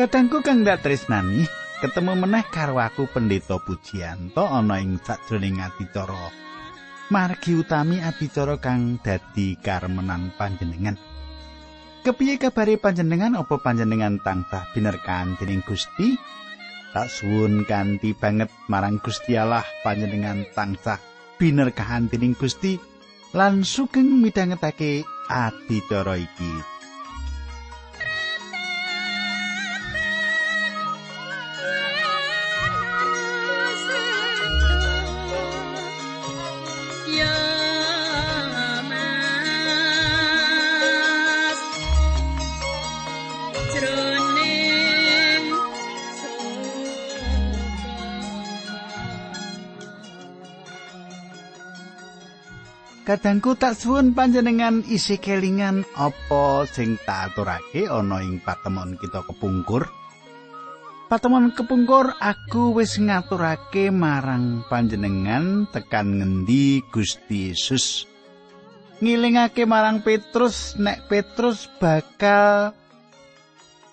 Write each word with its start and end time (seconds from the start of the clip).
Kadangku 0.00 0.40
kang 0.40 0.64
ndak 0.64 0.80
tresnani, 0.80 1.44
ketemu 1.84 2.24
meneh 2.24 2.40
karo 2.48 2.80
aku 2.80 3.04
Pendeta 3.12 3.60
Pujianto 3.60 4.48
ana 4.48 4.80
ing 4.80 4.96
sajroning 4.96 5.60
adicara. 5.60 6.32
Margi 7.12 7.60
utami 7.60 8.00
adicara 8.00 8.56
kang 8.56 8.96
dadi 9.04 9.60
karmenan 9.60 10.32
panjenengan. 10.40 10.96
Kepiye 12.00 12.40
kabare 12.40 12.80
panjenengan 12.80 13.36
apa 13.36 13.60
panjenengan 13.60 14.16
tansah 14.24 14.72
binerkan 14.72 15.36
dening 15.36 15.60
Gusti? 15.68 16.16
Tak 16.96 17.12
suwun 17.12 17.68
kanthi 17.68 18.16
banget 18.16 18.48
marang 18.72 19.04
Gusti 19.04 19.36
Allah 19.36 19.68
panjenengan 19.84 20.48
tansah 20.56 20.96
binerkahan 21.36 22.08
dening 22.08 22.32
Gusti 22.40 22.80
lan 23.36 23.68
sugeng 23.68 24.24
midhangetake 24.24 25.04
adicara 25.28 26.16
iki. 26.16 26.69
Kadangku 53.10 53.58
tak 53.58 53.74
suwun 53.74 54.14
panjenengan 54.14 54.86
isi 54.86 55.18
kelingan 55.18 55.82
apa 55.98 56.62
sing 56.70 56.94
tak 57.02 57.34
aturake 57.34 57.90
ana 57.90 58.22
ing 58.22 58.38
patemon 58.38 58.94
kita 59.02 59.26
kepungkur. 59.26 59.90
Patemon 61.10 61.50
kepungkur 61.50 62.14
aku 62.22 62.70
wis 62.78 63.02
ngaturake 63.02 63.90
marang 63.90 64.62
panjenengan 64.70 65.66
tekan 65.74 66.22
ngendi 66.22 66.86
Gusti 66.86 67.50
Yesus. 67.50 68.06
Ngilingake 69.02 69.66
marang 69.66 70.06
Petrus 70.06 70.78
nek 70.78 71.10
Petrus 71.10 71.66
bakal 71.82 72.78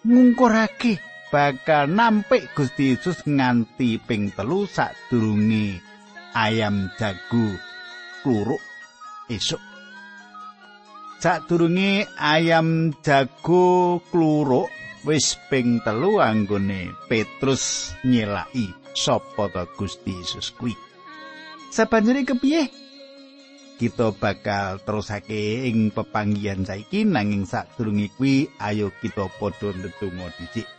ngungkurake 0.05 1.01
bakal 1.33 1.89
nampik 1.89 2.53
Gusti 2.53 2.93
Yesus 2.93 3.25
nganti 3.25 3.97
ping 3.97 4.29
telu 4.29 4.69
sadurunge 4.69 5.81
ayam 6.37 6.93
jagu 7.01 7.57
kluruk 8.21 8.66
esuk. 9.31 9.59
Sadurunge 11.17 12.05
ayam 12.21 12.93
jago 13.01 13.97
kluruk 14.13 14.69
wis 15.03 15.33
ping 15.49 15.81
telu 15.81 16.21
anggone 16.21 16.93
Petrus 17.09 17.95
nyelaki 18.05 18.69
sapa 18.93 19.49
ta 19.49 19.65
Gusti 19.65 20.13
Yesus 20.13 20.53
kuwi. 20.53 20.77
Sabanjure 21.73 22.21
kepiye? 22.21 22.69
Kita 23.77 24.09
bakal 24.13 24.81
terusake 24.81 25.69
ing 25.69 25.93
pepanggihan 25.93 26.65
saiki 26.65 27.05
nanging 27.05 27.45
sadurunge 27.45 28.09
kuwi 28.17 28.49
ayo 28.61 28.89
kita 29.01 29.25
padha 29.37 29.73
ndedonga 29.73 30.33
dhisik. 30.37 30.76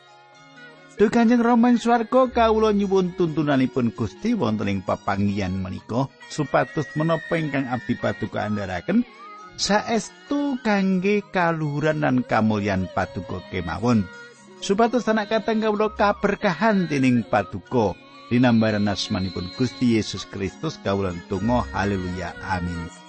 Duh 0.99 1.15
Kanjeng 1.15 1.39
Rama 1.39 1.71
ing 1.71 1.79
swarga 1.79 2.27
kawula 2.27 2.75
nyuwun 2.75 3.15
tuntunanipun 3.15 3.95
Gusti 3.95 4.35
wonten 4.35 4.67
ing 4.67 4.83
papanggihan 4.83 5.55
menika 5.55 6.11
supados 6.27 6.91
menapa 6.99 7.39
ingkang 7.39 7.71
abdi 7.71 7.95
paduka 7.95 8.43
andharaken 8.43 9.07
saestu 9.55 10.59
kangge 10.67 11.23
kaluhuran 11.31 12.03
lan 12.03 12.27
kamulyan 12.27 12.91
paduka 12.91 13.39
kemawon. 13.47 14.11
Supados 14.59 15.07
anak 15.07 15.31
kateng 15.31 15.63
kawula 15.63 15.95
kaberkahan 15.95 16.91
dening 16.91 17.23
paduka 17.23 17.95
dinambaran 18.27 18.91
asmanipun 18.91 19.55
Gusti 19.55 19.95
Yesus 19.95 20.27
Kristus 20.27 20.83
kawula 20.83 21.15
tunggu 21.31 21.63
haleluya 21.71 22.35
amin. 22.43 23.08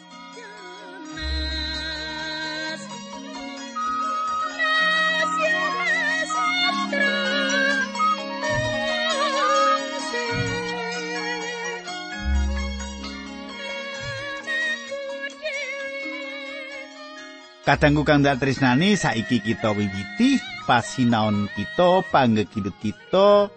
Kadangku 17.69 18.01
kang 18.01 18.25
dak 18.25 18.41
tresnani 18.41 18.97
saiki 18.97 19.45
kita 19.45 19.77
wiwiti 19.77 20.41
pasinaon 20.65 21.45
kita 21.53 22.01
panggegidut 22.09 22.73
kita 22.81 23.53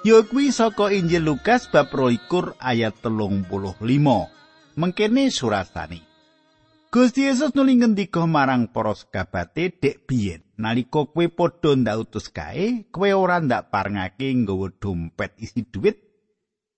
ya 0.00 0.24
kuwi 0.24 0.48
saka 0.48 0.88
Injil 0.88 1.28
Lukas 1.28 1.68
bab 1.68 1.92
22 1.92 2.56
ayat 2.56 2.96
35. 3.04 3.44
Mengkene 4.80 5.28
surasane. 5.28 6.00
Gusti 6.88 7.28
Yesus 7.28 7.52
nuli 7.52 7.76
ngendika 7.76 8.24
marang 8.24 8.72
para 8.72 8.96
sekabate 8.96 9.76
dek 9.76 10.08
biyen 10.08 10.40
nalika 10.56 11.04
kowe 11.12 11.28
padha 11.28 11.76
ndak 11.76 12.08
utus 12.08 12.32
kae 12.32 12.88
kowe 12.88 13.12
ora 13.12 13.44
ndak 13.44 13.68
parengake 13.68 14.32
nggawa 14.40 14.72
dompet 14.80 15.36
isi 15.36 15.68
duit 15.68 16.00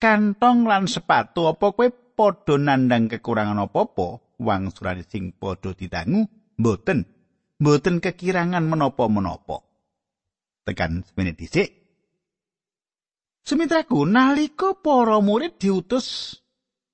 kantong 0.03 0.67
lan 0.67 0.91
sepatu 0.91 1.47
apa 1.47 1.79
kowe 1.79 1.87
padha 2.19 2.59
nandang 2.59 3.07
kekurangan 3.07 3.71
apa-apa 3.71 4.19
wang 4.43 4.75
surane 4.75 5.07
sing 5.07 5.31
padha 5.31 5.79
ditangu 5.79 6.42
Mboten. 6.63 7.03
Mboten 7.59 7.99
kekirangan 7.99 8.63
menapa-menapa. 8.63 9.67
Tekan 10.63 11.03
semene 11.03 11.35
dhisik. 11.35 11.83
Sumitraku 13.43 14.07
nalika 14.07 14.79
para 14.79 15.19
murid 15.19 15.59
diutus 15.59 16.39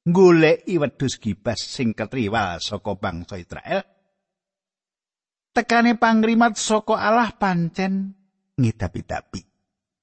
goleki 0.08 0.80
wedhus 0.80 1.20
gibas 1.20 1.60
sing 1.60 1.92
ketriwal 1.92 2.56
saka 2.64 2.96
bangsa 2.96 3.36
Israel. 3.36 3.84
Tekane 5.52 6.00
pangrimat 6.00 6.56
saka 6.56 6.96
Allah 6.96 7.36
pancen 7.36 8.16
ngidapi-dapi. 8.56 9.40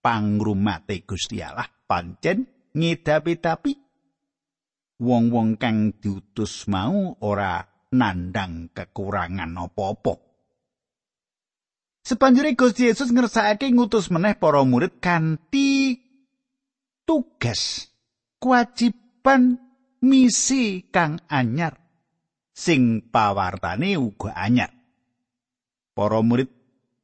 Pangrumate 0.05 1.01
Gusti 1.01 1.41
Allah 1.41 1.65
pancen 1.65 2.69
ngidapi-dapi. 2.77 3.73
Wong-wong 5.01 5.57
kang 5.57 5.97
diutus 5.97 6.69
mau 6.69 7.17
ora 7.25 7.74
nandang 7.93 8.73
kekurangan 8.73 9.51
apa-apa. 9.53 10.13
Sepanjure 12.05 12.53
Gusti 12.53 12.85
Yesus 12.85 13.09
ngersakake 13.09 13.69
ngutus 13.73 14.13
meneh 14.13 14.37
para 14.37 14.61
murid 14.61 15.01
kanthi 15.01 15.97
tugas 17.01 17.89
kewajiban 18.37 19.57
misi 20.05 20.85
kang 20.93 21.17
anyar 21.25 21.81
sing 22.53 23.09
pawartane 23.09 23.97
uga 23.97 24.37
anyar. 24.37 24.69
Para 25.97 26.21
murid 26.21 26.53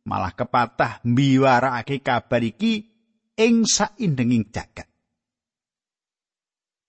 malah 0.06 0.38
kepatah 0.38 1.02
mbiwarakake 1.02 2.06
kabar 2.06 2.46
iki 2.46 2.86
ing 3.42 3.66
saindenging 3.66 4.54
jagat. 4.54 4.86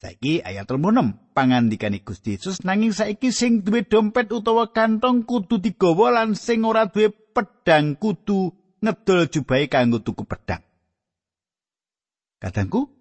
Saiki 0.05 0.43
ayat 0.43 0.67
36 0.67 1.22
pangandikane 1.32 2.05
Gusti 2.05 2.37
Yesus 2.37 2.62
nanging 2.62 2.93
saiki 2.93 3.32
sing 3.32 3.64
duwe 3.64 3.82
dompet 3.82 4.29
utawa 4.31 4.70
kantong 4.70 5.25
kudu 5.25 5.58
digawa 5.58 6.12
lan 6.12 6.37
sing 6.37 6.62
ora 6.62 6.87
duwe 6.87 7.11
pedang 7.11 7.96
kudu 7.96 8.52
ngedol 8.84 9.26
jubahe 9.32 9.67
kanggo 9.67 10.05
tuku 10.05 10.23
pedang. 10.29 10.61
Kadangku 12.38 12.93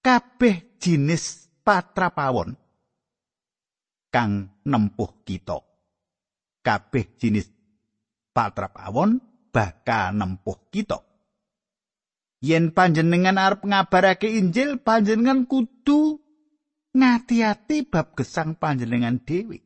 kabeh 0.00 0.78
jinis 0.78 1.50
patrapawon 1.66 2.54
kang 4.14 4.54
nempuh 4.62 5.10
kita. 5.26 5.58
Kabeh 6.64 7.18
jinis 7.18 7.50
patrapawon 8.32 9.18
bakal 9.50 10.14
nempuh 10.16 10.58
kita. 10.70 11.02
yen 12.44 12.76
panjenengan 12.76 13.40
arep 13.40 13.64
ngabarake 13.64 14.28
Injil 14.28 14.76
panjenengan 14.76 15.48
kudu 15.48 16.20
ngati-ati 16.94 17.90
bab 17.90 18.14
gesang 18.14 18.54
panjenengan 18.54 19.18
dhewe. 19.20 19.58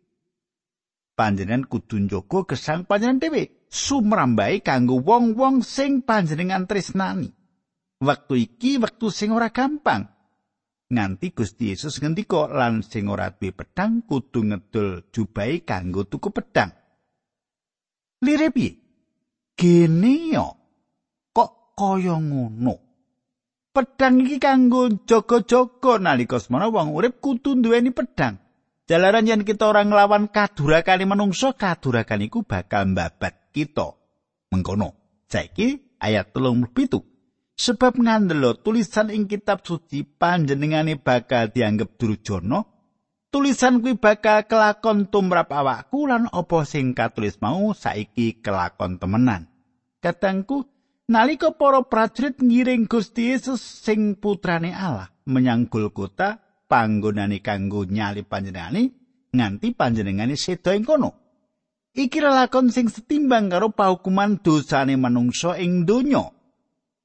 Panjenengan 1.12 1.68
kudu 1.68 2.00
njogo 2.00 2.48
gesang 2.48 2.88
panjenengan 2.88 3.20
dhewe 3.20 3.42
sumrambai 3.68 4.64
kanggo 4.64 4.98
wong-wong 5.04 5.60
sing 5.60 6.00
panjenengan 6.02 6.64
tresnani. 6.64 7.28
Wektu 8.00 8.34
iki 8.40 8.80
wektu 8.80 9.12
sing 9.12 9.30
ora 9.36 9.52
gampang. 9.52 10.08
Nganti 10.88 11.36
Gusti 11.36 11.68
Yesus 11.76 12.00
ngendika 12.00 12.48
lan 12.48 12.80
sing 12.80 13.12
ora 13.12 13.28
duwe 13.28 13.52
pedang 13.52 14.08
kudu 14.08 14.40
ngedol 14.48 15.12
jubai 15.12 15.60
kanggo 15.60 16.08
tuku 16.08 16.32
pedang. 16.32 16.72
Lire 18.24 18.48
piye? 18.48 18.72
Gene 19.52 20.32
yo 20.32 20.58
kaya 21.78 22.18
ngono. 22.18 22.87
Pedang 23.78 24.26
iki 24.26 24.42
kanggo 24.42 24.90
jaga-jaga 25.06 26.02
nalika 26.02 26.42
semana 26.42 26.66
wong 26.66 26.98
urip 26.98 27.22
kudu 27.22 27.62
duweni 27.62 27.94
pedang. 27.94 28.42
Jalaran 28.90 29.30
yen 29.30 29.46
kita 29.46 29.70
ora 29.70 29.86
nglawan 29.86 30.34
kadurakan 30.34 31.06
manungsa, 31.06 31.54
kadurakan 31.54 32.26
iku 32.26 32.42
bakal 32.42 32.90
mbabat 32.90 33.54
kita. 33.54 33.94
Mengkono. 34.50 34.98
Saiki 35.30 35.94
ayat 36.02 36.34
37 36.34 37.54
sebab 37.58 37.98
ngandelo 37.98 38.54
tulisan 38.58 39.10
ing 39.10 39.26
kitab 39.26 39.66
suci 39.66 40.06
panjenengane 40.06 40.94
bakal 40.94 41.50
dianggep 41.50 41.98
durjana 41.98 42.62
tulisan 43.34 43.82
kuwi 43.82 43.98
bakal 43.98 44.46
kelakon 44.46 45.10
tumrap 45.10 45.50
awakku 45.50 46.06
lan 46.06 46.30
apa 46.30 46.62
sing 46.62 46.94
katulis 46.94 47.42
mau 47.42 47.74
saiki 47.74 48.38
kelakon 48.38 49.02
temenan 49.02 49.50
katangku 49.98 50.70
nalika 51.08 51.56
para 51.56 51.80
prajurit 51.88 52.36
ngiring 52.38 52.84
Gusti 52.84 53.32
Yesus 53.32 53.64
sing 53.64 54.20
putrane 54.20 54.76
Allah 54.76 55.08
menyang 55.24 55.66
Golgota 55.72 56.36
panggonane 56.68 57.40
kanggo 57.40 57.88
nyali 57.88 58.22
panjenengane 58.28 58.92
nganti 59.32 59.72
panjenengane 59.72 60.36
seda 60.36 60.76
ing 60.76 60.84
kono. 60.84 61.16
Iki 61.96 62.20
lakon 62.22 62.70
sing 62.70 62.92
setimbang 62.92 63.50
karo 63.50 63.72
pahukuman 63.72 64.38
dosane 64.44 64.94
manungsa 64.94 65.56
ing 65.58 65.88
donya. 65.88 66.30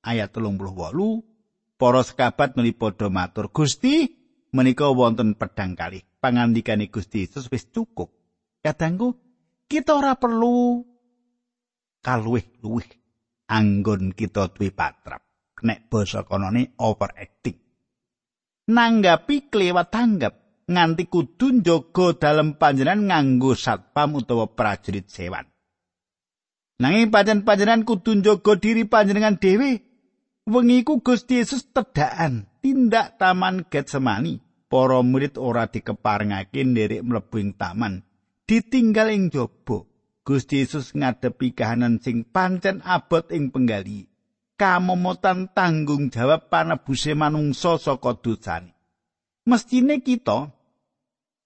Ayat 0.04 0.36
38 0.36 1.80
Para 1.80 2.04
sekabat 2.06 2.54
nuli 2.60 2.76
padha 2.76 3.08
matur 3.08 3.50
Gusti 3.50 4.08
menika 4.54 4.92
wonten 4.92 5.34
pedang 5.40 5.74
kali. 5.74 6.04
Pangandikane 6.20 6.92
Gusti 6.92 7.26
Yesus 7.26 7.50
wis 7.50 7.66
cukup. 7.72 8.12
Kadangku 8.62 9.16
kita 9.68 9.98
ora 9.98 10.16
perlu 10.16 10.86
kaluwih-luwih 12.04 13.03
anggon 13.54 14.18
kita 14.18 14.50
duwe 14.50 14.74
patrap. 14.74 15.22
Nek 15.62 15.88
basa 15.88 16.26
konone 16.26 16.74
overacting. 16.82 17.56
Nanggapi 18.74 19.54
klewat 19.54 19.94
tanggap 19.94 20.34
nganti 20.66 21.06
kudu 21.08 21.62
njaga 21.62 22.18
dalem 22.18 22.58
panjenengan 22.58 23.06
nganggo 23.08 23.54
satpam 23.54 24.18
utawa 24.18 24.50
prajurit 24.50 25.08
sewan. 25.08 25.46
Nanging 26.82 27.14
panjenengan 27.14 27.86
kudu 27.86 28.18
njaga 28.20 28.58
diri 28.58 28.84
panjenengan 28.90 29.38
dhewe. 29.38 29.72
Wengi 30.44 30.84
ku 30.84 31.00
Gusti 31.00 31.40
Yesus 31.40 31.72
tedhakan 31.72 32.50
tindak 32.60 33.16
taman 33.22 33.64
Getsemani. 33.72 34.44
Para 34.74 35.06
murid 35.06 35.38
ora 35.38 35.70
dikeparengake 35.70 36.66
nderek 36.66 37.06
mlebu 37.06 37.38
ing 37.38 37.54
taman, 37.54 38.02
ditinggal 38.50 39.14
ing 39.14 39.30
jaba. 39.30 39.86
Gusti 40.24 40.64
Yesus 40.64 40.96
ngadepi 40.96 41.52
kahanan 41.52 42.00
sing 42.00 42.24
pancen 42.24 42.80
abot 42.88 43.28
ing 43.36 43.52
penggali. 43.52 44.08
Kamomotan 44.56 45.52
tanggung 45.52 46.08
jawab 46.08 46.48
panebuse 46.48 47.12
manungsa 47.12 47.76
saka 47.76 48.16
dosane. 48.16 48.72
Mestine 49.44 50.00
kita 50.00 50.48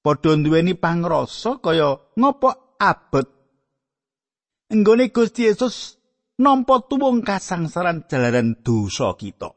padha 0.05 0.31
duweni 0.39 0.77
pangrasa 0.77 1.57
kaya 1.57 1.99
ngopo 2.15 2.77
abot 2.77 3.27
enggone 4.71 5.11
Gusti 5.11 5.51
Yesus 5.51 5.99
nampa 6.39 6.85
tuwung 6.85 7.25
kasangsaran 7.25 8.07
jalaran 8.07 8.61
dosa 8.61 9.17
kita 9.19 9.51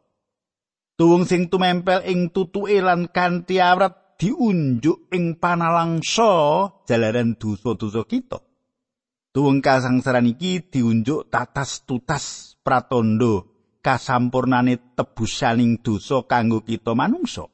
tuwung 0.99 1.29
sing 1.29 1.53
tumempel 1.53 2.03
ing 2.09 2.35
tutuke 2.35 2.83
lan 2.83 3.13
kanthi 3.15 3.63
awrat 3.63 4.17
diunjuk 4.19 5.13
ing 5.15 5.39
panalangsa 5.39 6.33
jalaran 6.89 7.39
dosa-dosa 7.39 8.03
kita 8.11 8.50
tuwung 9.31 9.63
kasangsaran 9.63 10.27
iki 10.27 10.63
diunjuk 10.67 11.31
tatas 11.31 11.87
tutas 11.87 12.57
pratondo 12.67 13.51
kasampurnane 13.81 14.95
tebusaning 14.95 15.81
dosa 15.81 16.27
kanggo 16.27 16.61
kita 16.67 16.93
manungsa. 16.93 17.49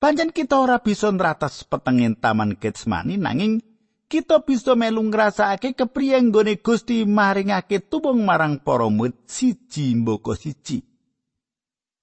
Pancen 0.00 0.30
kita 0.30 0.60
ora 0.60 0.80
bisa 0.80 1.08
nratas 1.08 1.64
petengin 1.64 2.16
taman 2.20 2.60
Getsemani 2.60 3.16
nanging 3.16 3.60
kita 4.04 4.44
bisa 4.44 4.76
melu 4.76 5.00
ngrasakake 5.00 5.74
kepriye 5.74 6.20
nggone 6.20 6.60
Gusti 6.60 7.08
maringake 7.08 7.88
tubung 7.88 8.22
marang 8.22 8.60
para 8.60 8.86
murid 8.86 9.26
siji 9.26 9.96
mboko 9.96 10.36
siji. 10.36 10.84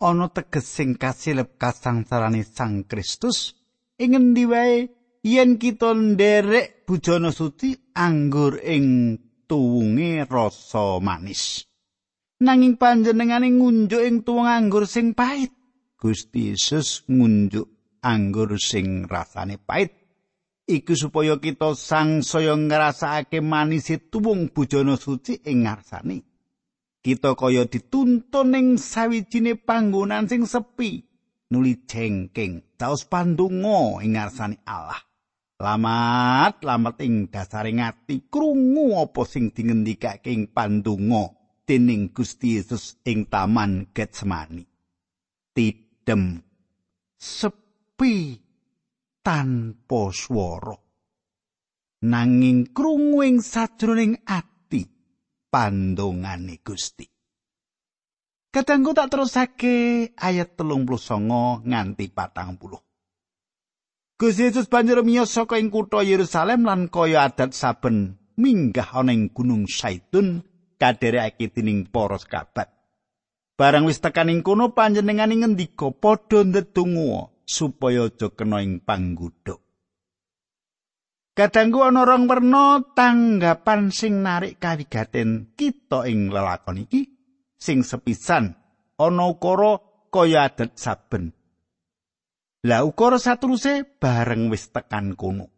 Ana 0.01 0.33
teges 0.33 0.65
sing 0.65 0.97
kasilep 0.97 1.61
kasangsarane 1.61 2.41
Sang 2.41 2.89
Kristus. 2.89 3.53
Ing 4.01 4.17
endi 4.17 4.49
wae? 4.49 4.89
Yen 5.21 5.61
kita 5.61 5.93
nderek 5.93 6.89
bujana 6.89 7.29
suci 7.29 7.77
anggur 7.93 8.59
ing 8.63 9.17
tuwunge 9.47 10.25
rasa 10.27 10.97
manis. 11.03 11.65
Nanging 12.41 12.79
panjenengane 12.81 13.53
ngunjuk 13.53 14.01
ing 14.01 14.25
tuwung 14.25 14.49
anggur 14.49 14.89
sing 14.89 15.13
pahit. 15.13 15.53
Gusti 16.01 16.49
Yesus 16.49 17.05
ngunjuk 17.05 17.69
anggur 18.01 18.57
sing 18.57 19.05
rasane 19.05 19.61
pait 19.61 19.93
iku 20.65 20.97
supaya 20.97 21.38
kita 21.38 21.77
sangsaya 21.77 22.57
ngrasakake 22.57 23.39
manis 23.43 23.93
tuwung 24.09 24.49
bujana 24.49 24.97
suci 24.97 25.45
ing 25.45 25.69
ngarsane 25.69 26.17
kita 27.05 27.38
kaya 27.38 27.69
dituntun 27.69 28.57
ing 28.57 28.67
sawijine 28.81 29.57
panggonan 29.57 30.25
sing 30.25 30.49
sepi 30.49 31.05
nuli 31.53 31.85
jengking 31.85 32.63
taos 32.79 33.05
pandonga 33.05 34.01
ing 34.01 34.17
ngarsane 34.17 34.57
Allah 34.65 35.01
lamat 35.61 36.65
lamat 36.65 36.97
ing 37.05 37.29
dasare 37.29 37.69
ngati 37.69 38.25
krungu 38.25 38.97
apa 38.97 39.21
sing 39.29 39.53
dingendikake 39.53 40.33
ing 40.33 40.49
pandonga 40.49 41.29
dening 41.61 42.09
Gusti 42.09 42.57
Yesus 42.57 42.99
ing 43.05 43.29
taman 43.29 43.93
Getsemani. 43.93 44.65
Tidem 45.53 46.41
sepi 47.15 48.41
tanpa 49.21 50.09
swara. 50.09 50.75
Nanging 52.01 52.73
krungu 52.73 53.21
ing 53.21 53.45
sajroning 53.45 54.25
ati 54.25 54.81
pandongane 55.53 56.57
Gusti. 56.65 57.05
Kadangku 58.51 58.91
tak 58.91 59.13
terusake 59.13 60.12
ayat 60.17 60.59
telung 60.59 60.83
puluh 60.83 61.00
songo 61.00 61.63
nganti 61.63 62.12
patang 62.12 62.59
puluh. 62.59 62.90
Gusti 64.21 64.45
Yesus 64.45 64.69
banjur 64.69 65.01
miyos 65.01 65.33
saka 65.33 65.57
ing 65.57 65.73
kutha 65.73 66.05
Yerusalem 66.05 66.61
lan 66.61 66.93
kaya 66.93 67.25
adat 67.25 67.57
saben 67.57 68.21
minggah 68.37 68.93
ana 68.93 69.17
ing 69.17 69.33
Gunung 69.33 69.65
Saitun 69.65 70.45
kadherekake 70.77 71.49
dening 71.49 71.89
para 71.89 72.21
sekabat. 72.21 72.69
Barang 73.57 73.89
wis 73.89 73.97
tekan 73.97 74.29
ing 74.29 74.45
kono 74.45 74.77
panjenengane 74.77 75.41
ngendika 75.41 75.89
padha 75.89 76.45
ndedonga 76.45 77.33
supaya 77.49 78.13
aja 78.13 78.29
kena 78.29 78.61
ing 78.61 78.85
panggudhuk. 78.85 79.57
Kadangku 81.33 81.81
ana 81.81 82.05
rong 82.05 82.29
werna 82.29 82.93
tanggapan 82.93 83.89
sing 83.89 84.21
narik 84.21 84.61
kawigaten 84.61 85.57
kita 85.57 86.05
ing 86.05 86.29
lelakon 86.29 86.85
iki 86.85 87.09
sing 87.57 87.81
sepisan 87.81 88.53
ana 89.01 89.25
ukara 89.33 89.81
kaya 90.13 90.45
adat 90.45 90.77
saben. 90.77 91.40
Lah 92.62 92.86
ukara 92.86 93.18
satruse 93.18 93.89
bareng 93.98 94.53
wis 94.53 94.70
tekan 94.70 95.18
kono. 95.18 95.50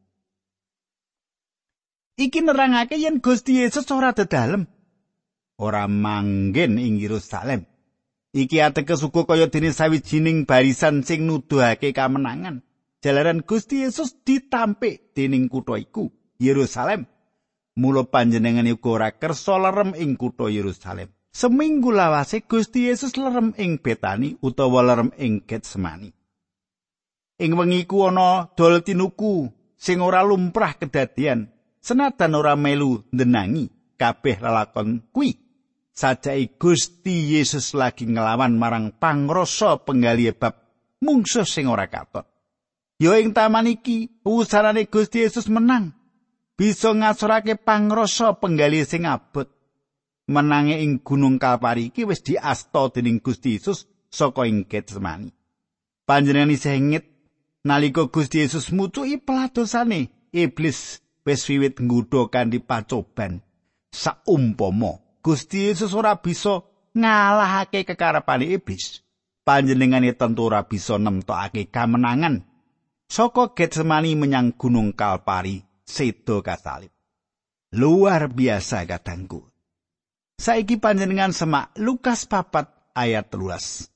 Iki 2.15 2.45
nerangake 2.47 2.95
yen 2.95 3.19
Gusti 3.19 3.59
Yesus 3.59 3.89
ora 3.91 4.15
dedalem 4.15 4.69
ora 5.59 5.87
manggen 5.91 6.79
ing 6.79 6.95
Yerusalem. 6.95 7.67
Iki 8.33 8.57
ateges 8.63 9.03
uga 9.03 9.27
kaya 9.29 9.51
dene 9.51 9.75
sawijining 9.75 10.47
barisan 10.47 11.03
sing 11.03 11.27
nuduhake 11.27 11.91
kamenangan. 11.91 12.65
Jalaran 13.03 13.43
Gusti 13.43 13.83
Yesus 13.83 14.23
ditampik 14.23 15.11
dening 15.11 15.51
kutha 15.51 15.75
iku, 15.75 16.07
Yerusalem. 16.39 17.05
Mula 17.75 18.07
panjenengane 18.07 18.71
uga 18.73 18.89
ora 18.89 19.09
kersa 19.11 19.59
lerem 19.59 19.91
ing 19.93 20.15
kutha 20.15 20.47
Yerusalem. 20.47 21.11
Seminggu 21.35 21.91
lawase 21.91 22.47
Gusti 22.47 22.87
Yesus 22.87 23.19
lerem 23.19 23.51
ing 23.59 23.81
Betani 23.83 24.39
utawa 24.39 24.81
lerem 24.85 25.11
ing 25.19 25.43
Getsemani. 25.43 26.22
Ing 27.41 27.57
wengi 27.57 27.89
ku 27.89 28.05
ana 28.05 28.51
dol 28.53 28.85
tinuku 28.85 29.49
sing 29.73 30.03
ora 30.03 30.21
lumrah 30.21 30.77
kedadian, 30.77 31.49
senajan 31.81 32.37
ora 32.37 32.53
melu 32.53 33.01
ndenangi 33.09 33.69
kabeh 33.97 34.37
lalakon 34.37 35.09
kuwi. 35.09 35.43
sajai 35.93 36.57
Gusti 36.57 37.37
Yesus 37.37 37.77
lagi 37.77 38.09
ngelawan 38.09 38.57
marang 38.57 38.97
pangrasa 38.97 39.77
penggali 39.85 40.33
bab 40.33 40.57
mungsuh 40.99 41.45
sing 41.45 41.69
ora 41.69 41.87
katon. 41.87 42.25
Yo 42.97 43.13
ing 43.13 43.31
taman 43.31 43.69
iki 43.69 44.25
usarane 44.25 44.89
Gusti 44.89 45.21
Yesus 45.21 45.47
menang. 45.47 45.93
Bisa 46.53 46.93
ngasorake 46.93 47.57
pangrasa 47.57 48.37
penggali 48.37 48.85
sing 48.85 49.05
abot. 49.09 49.49
Menange 50.29 50.79
ing 50.79 51.03
Gunung 51.03 51.35
Kalpari 51.41 51.91
iki 51.91 52.05
wis 52.07 52.23
diasta 52.23 52.89
dening 52.93 53.19
Gusti 53.19 53.57
Yesus 53.59 53.85
saka 54.09 54.45
ing 54.47 54.65
Getsemani. 54.65 55.29
Panjenengan 56.03 56.53
isengit 56.53 57.12
nalika 57.63 58.05
Gusti 58.11 58.39
Yesus 58.43 58.71
mucuki 58.71 59.17
peladosane 59.17 60.11
iblis 60.31 60.99
wis 61.25 61.49
wiwit 61.49 61.79
nggodha 61.79 62.27
kanthi 62.27 62.59
pacoban 62.59 63.41
saumpama 63.91 64.99
Gusti 65.23 65.71
Yesus 65.71 65.95
ora 65.95 66.19
bisa 66.19 66.67
ngalahake 66.91 67.87
kekarepane 67.87 68.51
iblis. 68.51 68.99
Panjenengane 69.43 70.15
tentu 70.15 70.47
ora 70.47 70.63
bisa 70.67 70.95
nemtokake 70.99 71.67
kamenangan 71.67 72.43
saka 73.07 73.51
Getsemani 73.55 74.15
menyang 74.15 74.55
Gunung 74.55 74.95
Kalpari 74.95 75.63
sedo 75.83 76.39
kasalib. 76.39 76.91
Luar 77.75 78.31
biasa 78.31 78.87
kadangku. 78.87 79.47
Saiki 80.39 80.79
panjenengan 80.79 81.31
semak 81.35 81.75
Lukas 81.79 82.27
papat 82.27 82.71
ayat 82.95 83.31
telulas. 83.31 83.92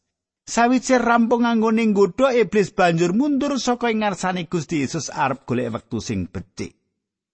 Sawise 0.48 0.96
rampung 0.96 1.44
anggone 1.44 1.84
nggodha 1.92 2.32
iblis 2.32 2.72
banjur 2.72 3.12
mundur 3.12 3.60
saka 3.60 3.92
ngarsane 3.92 4.48
Gusti 4.48 4.80
Yesus 4.80 5.12
arep 5.12 5.44
golek 5.44 5.76
wektu 5.76 6.00
sing 6.00 6.32
becik. 6.32 6.72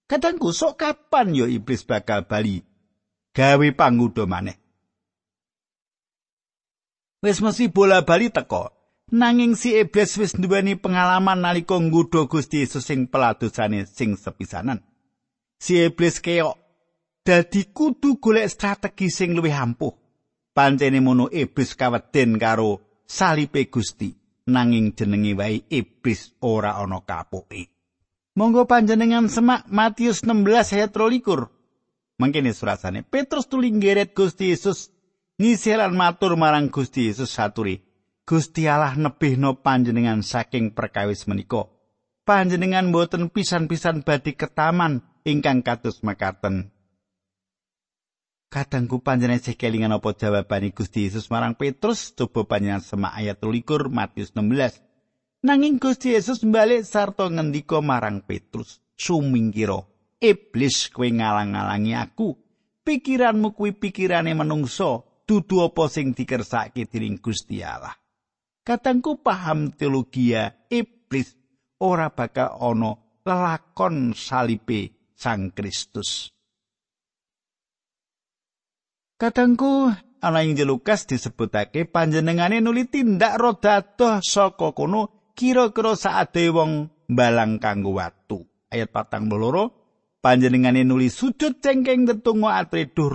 Kadangku 0.09 0.49
sok 0.49 0.81
kapan 0.81 1.37
yo 1.37 1.45
iblis 1.45 1.85
bakal 1.85 2.25
bali 2.25 2.65
gawe 3.37 3.67
pangudha 3.77 4.25
maneh. 4.25 4.57
Wis 7.21 7.37
mesti 7.37 7.69
bola 7.69 8.01
bali 8.01 8.33
teko. 8.33 8.73
Nanging 9.13 9.53
si 9.53 9.77
iblis 9.77 10.17
wis 10.17 10.33
nduweni 10.33 10.73
pengalaman 10.81 11.45
nalika 11.45 11.77
nggodha 11.77 12.25
Gusti 12.25 12.65
Yesus 12.65 12.89
sing 12.89 13.13
peladosane 13.13 13.85
sing 13.85 14.17
sepisanan. 14.17 14.81
Si 15.61 15.77
iblis 15.77 16.17
keok 16.17 16.57
dadi 17.21 17.69
kudu 17.69 18.17
golek 18.17 18.49
strategi 18.49 19.13
sing 19.13 19.37
luwih 19.37 19.53
ampuh. 19.53 19.93
Pancene 20.57 20.97
mono 20.97 21.29
iblis 21.29 21.77
kaweden 21.77 22.41
karo 22.41 22.92
salipe 23.13 23.69
Gusti 23.69 24.09
nanging 24.49 24.97
jenenge 24.97 25.37
wae 25.37 25.61
iblis 25.69 26.33
ora 26.41 26.81
ana 26.81 27.05
kapuke. 27.05 27.69
Monggo 28.33 28.65
panjenengan 28.65 29.29
semak 29.29 29.69
Matius 29.69 30.25
16 30.25 30.73
ayat 30.73 30.89
23. 30.89 32.17
Mangkene 32.17 32.49
surasane 32.49 33.05
Petrus 33.05 33.45
tulinggeret 33.45 34.17
Gusti 34.17 34.49
Yesus 34.49 34.89
ngiselan 35.37 35.93
matur 35.93 36.33
marang 36.33 36.73
Gusti 36.73 37.13
Yesus 37.13 37.29
saturi. 37.29 37.85
Gusti 38.25 38.65
Allah 38.65 38.97
nebihno 38.97 39.61
panjenengan 39.61 40.25
saking 40.25 40.73
perkawis 40.73 41.29
menika. 41.29 41.69
Panjenengan 42.23 42.89
boten 42.89 43.29
pisan-pisan 43.29 44.01
badhe 44.01 44.33
ketaman 44.33 45.03
ingkang 45.27 45.61
kados 45.61 46.01
mekaten 46.01 46.72
Kadangku 48.53 49.01
panjenengan 49.01 49.41
isih 49.41 49.57
kelingan 49.57 49.97
apa 49.97 50.13
jawabane 50.13 50.69
Gusti 50.77 51.09
Yesus 51.09 51.25
marang 51.33 51.57
Petrus 51.57 52.13
coba 52.13 52.45
panjenengan 52.45 52.85
semak 52.85 53.17
ayat 53.17 53.41
23 53.41 53.89
Matius 53.89 54.29
16. 54.37 54.77
Nanging 55.41 55.81
Gusti 55.81 56.13
Yesus 56.13 56.45
balik 56.45 56.85
sarta 56.85 57.25
ngendika 57.33 57.81
marang 57.81 58.21
Petrus, 58.21 58.77
"Sumingkira, 58.93 59.81
iblis 60.21 60.93
kowe 60.93 61.09
ngalang-alangi 61.09 61.97
aku. 61.97 62.37
Pikiranmu 62.85 63.57
kuwi 63.57 63.73
pikirane 63.73 64.37
menungso, 64.37 65.25
dudu 65.25 65.65
apa 65.65 65.89
sing 65.89 66.13
dikersake 66.13 66.85
dening 66.85 67.17
Gusti 67.17 67.65
Allah." 67.65 67.97
Kadangku 68.61 69.17
paham 69.25 69.73
teologi 69.73 70.37
iblis 70.69 71.33
ora 71.81 72.13
bakal 72.13 72.53
ana 72.61 73.01
lelakon 73.25 74.13
salipe 74.13 74.93
Sang 75.17 75.49
Kristus. 75.57 76.32
Kadangku 79.23 79.87
ana 80.19 80.43
ing 80.43 80.59
Lukas 80.67 81.07
disebutake 81.07 81.87
panjenengane 81.87 82.59
nuli 82.59 82.91
tindak 82.91 83.39
roda 83.39 83.79
doh 83.79 84.19
saka 84.19 84.75
kono 84.75 85.31
kira-kira 85.31 85.95
saade 85.95 86.51
wong 86.51 86.91
balang 87.07 87.55
kanggo 87.55 87.95
watu. 87.95 88.43
Ayat 88.67 88.91
patang 88.91 89.31
boloro 89.31 89.71
panjenengane 90.19 90.83
nuli 90.83 91.07
sujud 91.07 91.63
cengkeng 91.63 92.03
tetungo 92.03 92.51
atri 92.51 92.91
duh 92.91 93.07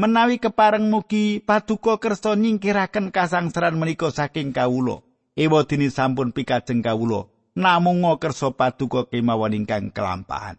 menawi 0.00 0.40
kepareng 0.40 0.88
mugi 0.88 1.44
paduka 1.44 2.00
kersa 2.00 2.32
nyingkiraken 2.32 3.12
kasangsaran 3.12 3.76
menika 3.76 4.08
saking 4.08 4.56
kawula. 4.56 5.04
Ewa 5.36 5.68
dini 5.68 5.92
sampun 5.92 6.32
pikajeng 6.32 6.80
kawula 6.80 7.28
namung 7.60 8.08
kersa 8.16 8.56
paduka 8.56 9.04
kemawon 9.04 9.52
ingkang 9.52 9.92
kelampahan. 9.92 10.56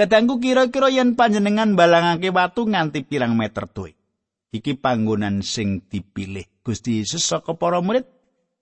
Kadangku 0.00 0.40
kira-kira 0.40 0.88
yen 0.88 1.12
panjenengan 1.12 1.76
balangake 1.76 2.32
watu 2.32 2.64
nganti 2.64 3.04
pirang 3.04 3.36
meter 3.36 3.68
tuwek. 3.68 4.00
Iki 4.48 4.80
panggonan 4.80 5.44
sing 5.44 5.84
dipilih 5.92 6.48
Gusti 6.64 7.04
Yesus 7.04 7.20
saka 7.20 7.52
para 7.52 7.84
murid 7.84 8.08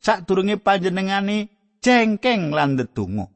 sadurunge 0.03 0.59
panjenengane 0.59 1.47
jengkeng 1.79 2.51
lan 2.51 2.75
ndedonga. 2.75 3.31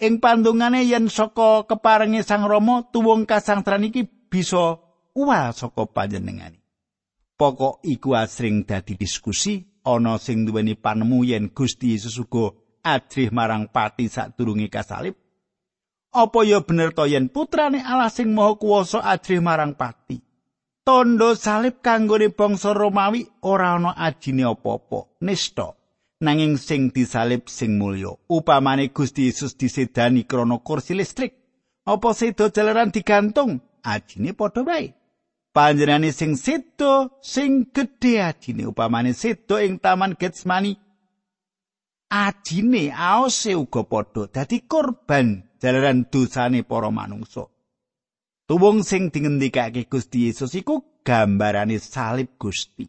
Ing 0.00 0.24
pandungane 0.24 0.88
yen 0.88 1.12
saka 1.12 1.68
keparenge 1.68 2.24
Sang 2.24 2.48
Rama 2.48 2.88
tuwung 2.88 3.28
kasangtran 3.28 3.84
iki 3.84 4.08
bisa 4.08 4.80
uwal 5.12 5.52
saka 5.52 5.84
panjenengane. 5.84 6.64
Pokok 7.36 7.84
iku 7.84 8.16
asring 8.16 8.64
dadi 8.64 8.96
diskusi 8.96 9.84
ana 9.84 10.16
sing 10.16 10.48
duweni 10.48 10.80
panemu 10.80 11.28
yen 11.28 11.52
Gusti 11.52 11.92
Yesus 11.92 12.16
uga 12.16 12.56
ajrih 12.88 13.28
marang 13.36 13.68
pati 13.68 14.08
sadurunge 14.08 14.72
kasalib. 14.72 15.27
Apa 16.12 16.40
ya 16.44 16.60
bener 16.64 16.96
to 16.96 17.04
yen? 17.04 17.28
Putrane 17.28 17.84
Allah 17.84 18.08
sing 18.08 18.32
Maha 18.32 18.56
Kuwasa 18.56 19.04
ajrih 19.04 19.44
marang 19.44 19.76
pati? 19.76 20.20
Tondo 20.88 21.36
salib 21.36 21.84
kanggone 21.84 22.32
bangsa 22.32 22.72
Romawi 22.72 23.28
ora 23.44 23.76
ana 23.76 23.92
ajine 23.92 24.48
apa-apa, 24.48 25.20
nista. 25.20 25.76
Nanging 26.24 26.56
sing 26.56 26.90
disalib 26.90 27.44
sing 27.46 27.78
mulya, 27.78 28.10
upamane 28.26 28.88
Gusti 28.88 29.28
Yesus 29.28 29.54
disedani 29.54 30.24
krana 30.24 30.58
kursi 30.58 30.96
listrik, 30.96 31.36
apa 31.84 32.10
sedo 32.16 32.48
jalaran 32.48 32.90
digantung, 32.90 33.60
ajine 33.84 34.32
padha 34.32 34.64
wae. 34.64 34.96
Panjenengane 35.52 36.10
sing 36.10 36.34
sedo 36.34 37.20
sing 37.20 37.68
gedhe 37.70 38.24
ajine. 38.24 38.64
Upamane 38.66 39.12
sedo 39.12 39.60
ing 39.60 39.78
taman 39.78 40.16
Getsemani, 40.18 40.72
ajine 42.10 42.90
aose 42.96 43.54
uga 43.54 43.84
padha 43.84 44.26
dadi 44.32 44.64
korban 44.66 45.47
jalaran 45.60 46.06
dosane 46.10 46.62
para 46.62 46.90
manungsa. 46.90 47.46
Tuwung 48.48 48.80
sing 48.80 49.12
dingendikake 49.12 49.84
Gusti 49.92 50.24
Yesus 50.24 50.56
iku 50.56 51.04
gambarane 51.04 51.76
salib 51.76 52.40
Gusti. 52.40 52.88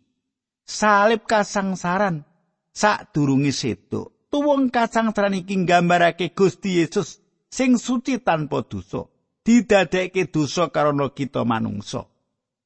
Salib 0.63 1.27
kasangsaran 1.27 2.23
sadurunge 2.71 3.51
sedo. 3.51 4.15
Tuwung 4.31 4.71
kasangsaran 4.71 5.35
iki 5.35 5.59
nggambarake 5.59 6.31
Gusti 6.31 6.79
Yesus 6.79 7.19
sing 7.51 7.75
suci 7.75 8.23
tanpa 8.23 8.63
dosa. 8.63 9.09
Didadekake 9.43 10.31
dosa 10.31 10.71
karena 10.71 11.11
kita 11.11 11.43
manungsa. 11.43 12.07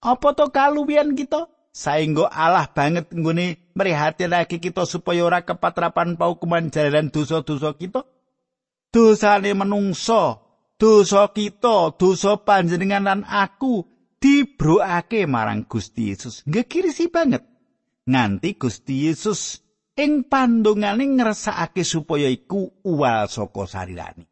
Apa 0.03 0.35
to 0.35 0.51
kaluwihan 0.51 1.15
kita? 1.15 1.47
Saenggo 1.73 2.29
Allah 2.29 2.69
banget 2.69 3.09
nggone 3.09 3.73
mrihatinake 3.73 4.61
kita 4.61 4.85
supaya 4.85 5.25
ora 5.25 5.41
kepatrapan 5.41 6.13
paukuman 6.13 6.69
jalaran 6.69 7.09
dosa-dosa 7.09 7.73
kita. 7.73 8.05
Dosane 8.93 9.57
menungso, 9.57 10.37
dosa 10.77 11.33
kita, 11.33 11.97
dosa 11.97 12.37
panjenengan 12.37 13.09
lan 13.09 13.21
aku 13.25 13.89
dibrokake 14.21 15.25
marang 15.25 15.65
Gusti 15.65 16.13
Yesus. 16.13 16.45
Ngekirisi 16.45 17.09
banget. 17.09 17.41
Nganti 18.05 18.53
Gusti 18.61 19.09
Yesus 19.09 19.65
ing 19.97 20.29
pandongane 20.29 21.09
ngersakake 21.09 21.81
supaya 21.81 22.29
iku 22.29 22.69
uwal 22.85 23.25
saka 23.25 23.65
sarirane. 23.65 24.29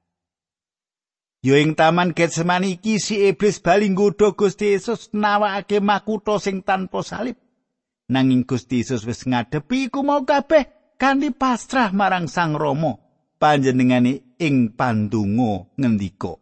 Yo 1.41 1.58
ing 1.58 1.74
taman 1.74 2.13
Getsemani 2.13 2.77
iki 2.77 3.01
si 3.01 3.18
iblis 3.25 3.58
bali 3.65 3.89
nggodha 3.89 4.38
Gusti 4.38 4.77
Yesus 4.77 5.10
nawakake 5.18 5.82
makutha 5.82 6.38
sing 6.38 6.62
tanpa 6.62 7.01
salib. 7.01 7.39
Nanging 8.13 8.46
Gusti 8.46 8.86
Yesus 8.86 9.08
wis 9.08 9.25
ngadepi 9.25 9.89
iku 9.89 10.06
mau 10.06 10.22
kabeh 10.22 10.96
kanthi 11.01 11.34
pasrah 11.34 11.89
marang 11.96 12.30
Sang 12.30 12.53
Rama. 12.53 13.01
panjenengane 13.41 14.30
ing 14.41 14.74
pandonga 14.74 15.69
ngendika 15.77 16.33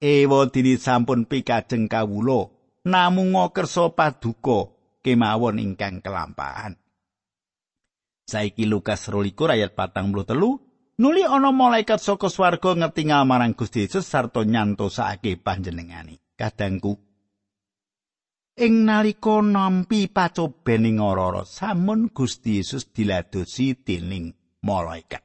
ewa 0.00 0.48
dini 0.48 0.80
sampun 0.80 1.28
pikajeng 1.28 1.92
kawula 1.92 2.48
namung 2.88 3.36
kersa 3.52 3.92
paduka 3.92 4.72
kemawon 5.04 5.60
ingkang 5.60 6.00
kelampahan. 6.00 6.80
Saiki 8.24 8.64
Lukas 8.64 9.12
12 9.12 9.36
ayat 9.52 9.76
43 9.76 10.96
nuli 10.96 11.22
ana 11.28 11.52
malaikat 11.52 12.00
saka 12.00 12.32
swarga 12.32 12.72
ngetingal 12.72 13.28
marang 13.28 13.52
Gusti 13.52 13.84
Yesus 13.84 14.08
sarta 14.08 14.40
nyantosake 14.48 15.36
panjenengane. 15.36 16.24
Kadangku 16.34 16.96
ing 18.56 18.86
nalika 18.88 19.42
nampi 19.44 20.08
pacobening 20.08 21.02
ora-ora 21.02 21.44
samun 21.44 22.08
Gusti 22.14 22.62
Yesus 22.62 22.88
diladosi 22.94 23.76
dening 23.84 24.32
malaikat 24.64 25.23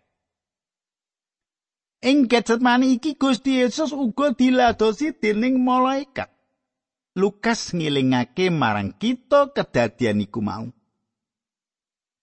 Ing 1.99 2.31
Getsemani 2.31 2.95
iki 2.95 3.19
Gusti 3.19 3.59
Yesus 3.59 3.91
uga 3.91 4.31
diladosi 4.31 5.11
dening 5.19 5.59
malaikat. 5.59 6.31
Lukas 7.19 7.75
ngilingake 7.75 8.47
marang 8.47 8.95
kita 8.95 9.51
kedadian 9.51 10.23
iku 10.23 10.39
mau. 10.39 10.71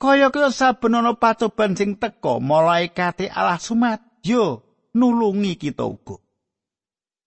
Kaya-kaya 0.00 0.48
saben 0.48 0.96
ana 0.96 1.16
pacoban 1.16 1.76
sing 1.76 2.00
teka, 2.00 2.40
malaikate 2.40 3.28
Allah 3.28 3.60
sumadyo 3.60 4.64
nulungi 4.96 5.60
kita 5.60 5.84
uga. 5.84 6.20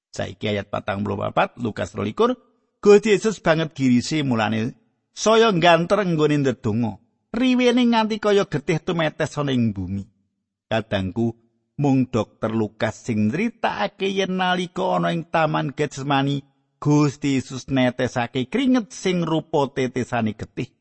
Saiki 0.10 0.50
ayat 0.50 0.74
44 0.74 1.62
Lukas 1.62 1.94
12 1.94 2.82
Gusti 2.82 3.14
Yesus 3.14 3.38
banget 3.46 3.78
girisi 3.78 4.26
mulane 4.26 4.74
saya 5.14 5.54
ngganter 5.54 6.02
nggone 6.02 6.42
ndedonga. 6.42 6.98
Riwene 7.30 7.86
nganti 7.94 8.18
kaya 8.18 8.50
getih 8.50 8.82
tumetes 8.82 9.38
ana 9.38 9.54
ing 9.54 9.70
bumi. 9.70 10.02
Kadangku 10.66 11.38
mung 11.80 12.12
dokter 12.12 12.52
Lukas 12.52 13.08
sing 13.08 13.32
nritakake 13.32 14.12
yen 14.12 14.36
nalika 14.36 15.00
ana 15.00 15.16
ing 15.16 15.24
taman 15.32 15.72
Getsemani 15.72 16.44
Gusti 16.80 17.40
Yesus 17.40 17.72
netesake 17.72 18.52
kringet 18.52 18.92
sing 18.92 19.24
rupa 19.24 19.72
tetesane 19.72 20.36
getih. 20.36 20.72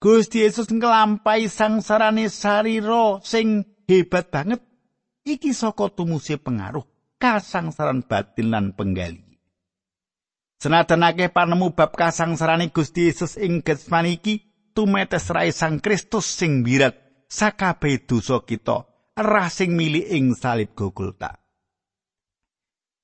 Gusti 0.00 0.44
Yesus 0.44 0.68
nglampahi 0.72 1.48
sangsarane 1.48 2.28
sarira 2.28 3.20
sing 3.24 3.64
hebat 3.88 4.32
banget. 4.32 4.60
Iki 5.20 5.52
saka 5.52 5.92
tumuse 5.92 6.40
pengaruh 6.40 6.84
kasangsaran 7.20 8.08
batin 8.08 8.48
lan 8.48 8.72
penggali. 8.72 9.36
Senajan 10.60 11.04
akeh 11.04 11.28
panemu 11.28 11.76
bab 11.76 11.92
kasangsarane 11.96 12.72
Gusti 12.72 13.08
Yesus 13.08 13.36
ing 13.36 13.60
Getsemani 13.60 14.16
iki 14.20 14.40
tumetes 14.72 15.28
rai 15.28 15.52
Sang 15.52 15.80
Kristus 15.84 16.24
sing 16.24 16.64
birat 16.64 16.96
sakabeh 17.28 18.08
dosa 18.08 18.40
kita, 18.42 18.89
rah 19.16 19.50
sing 19.50 19.74
mili 19.74 20.06
ing 20.14 20.36
salib 20.36 20.74
Golgota. 20.76 21.34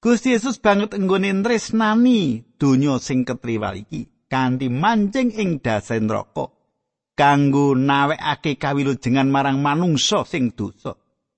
Gusti 0.01 0.37
Yesus 0.37 0.63
banget 0.63 0.95
enggone 0.95 1.33
tresnani 1.43 2.45
donya 2.61 3.01
sing 3.03 3.27
ketriwal 3.27 3.81
iki 3.81 4.07
kanthi 4.31 4.71
manjing 4.71 5.35
ing 5.35 5.59
dasar 5.59 5.99
neraka 5.99 6.53
kanggo 7.17 7.73
nawekake 7.75 8.61
kawilujengan 8.61 9.27
marang 9.27 9.59
manungsa 9.65 10.23
sing 10.29 10.53
dosa. 10.53 10.95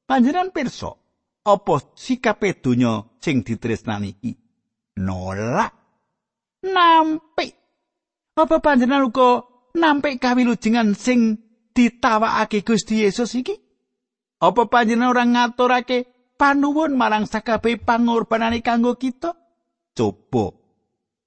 Panjenengan 0.08 0.50
pirsa, 0.50 0.90
apa 1.44 1.74
sikape 1.94 2.58
donya 2.58 3.06
sing 3.22 3.46
ditresnani 3.46 4.10
iki? 4.18 4.32
Nolak. 4.98 5.72
Nampik. 6.64 7.54
Apa 8.34 8.58
panjenengan 8.58 9.06
uga 9.06 9.46
nampik 9.78 10.18
kawilujengan 10.18 10.98
sing 10.98 11.38
ditawakake 11.76 12.66
Gusti 12.66 13.06
Yesus 13.06 13.38
iki? 13.38 13.67
Apa 14.38 14.70
panjenengan 14.70 15.10
ora 15.10 15.24
ngaturake 15.26 16.06
panuwun 16.38 16.94
marang 16.94 17.26
sakabeh 17.26 17.82
pangorbanane 17.82 18.62
kanggo 18.62 18.94
kita? 18.94 19.34
Coba 19.98 20.54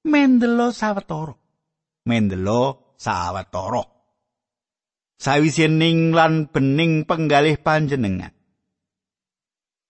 mendelo 0.07 0.71
sawetara. 0.71 1.35
Mendelo 2.07 2.95
sawetara. 2.95 3.83
Sawise 5.21 5.67
ning 5.67 6.15
lan 6.15 6.49
bening 6.49 7.03
penggalih 7.03 7.59
panjenengan. 7.59 8.33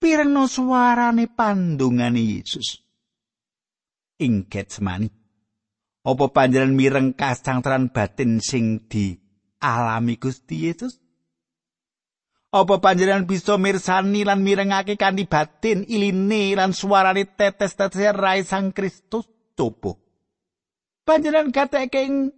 Pirengno 0.01 0.50
suarane 0.50 1.30
pandungane 1.30 2.20
Yesus. 2.25 2.82
Ing 4.18 4.50
Getsemani. 4.50 5.08
Apa 6.01 6.25
panjenengan 6.34 6.74
mireng 6.74 7.10
kasangtran 7.13 7.94
batin 7.94 8.42
sing 8.42 8.90
di 8.90 9.13
alami 9.62 10.18
Gusti 10.18 10.66
Yesus? 10.66 11.00
Apa 12.51 12.84
panjenengan 12.84 13.24
bisa 13.24 13.55
mirsani 13.55 14.27
lan 14.27 14.43
mirengake 14.43 15.00
kanthi 15.00 15.24
batin 15.24 15.88
iline 15.88 16.60
lan 16.60 16.75
suarane 16.75 17.24
tetes-tetes 17.24 18.12
rai 18.12 18.43
Sang 18.43 18.75
Kristus 18.75 19.24
coba. 19.55 19.96
Panjenengan 21.08 21.55
gateke 21.55 22.03
ing 22.03 22.36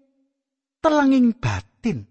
telenging 0.86 1.34
batin. 1.34 2.06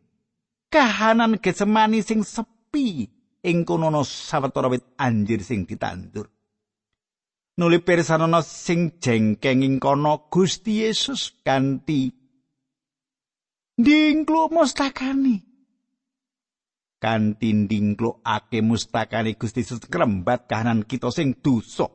Kahanan 0.66 1.38
Getsemani 1.38 2.02
sing 2.02 2.26
sepi 2.26 3.06
ing 3.46 3.62
kono 3.62 4.02
sawetara 4.02 4.66
wit 4.66 4.98
anjir 4.98 5.38
sing 5.46 5.62
ditandur. 5.62 6.26
Nuli 7.54 7.78
pirsanono 7.84 8.42
sing 8.42 8.98
jengkeng 8.98 9.62
ing 9.62 9.78
kono 9.78 10.26
Gusti 10.26 10.82
Yesus 10.82 11.38
kanthi 11.46 12.10
dingklu 13.78 14.50
mustakani. 14.50 15.51
Kanthi 17.02 17.50
ndingklukake 17.50 18.62
mustakane 18.62 19.34
Gusti 19.34 19.66
Yesus 19.66 19.82
krembat 19.90 20.46
kahanan 20.46 20.86
kita 20.86 21.10
sing 21.10 21.34
dosa. 21.42 21.90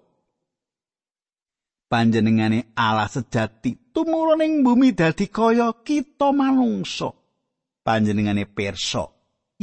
Panjenengane 1.87 2.75
Allah 2.75 3.07
sejati 3.07 3.95
tumurun 3.95 4.43
ing 4.43 4.53
bumi 4.67 4.91
dadi 4.91 5.31
kaya 5.31 5.71
kita 5.87 6.35
manungsa. 6.35 7.15
Panjenengane 7.79 8.43
pirsa 8.51 9.07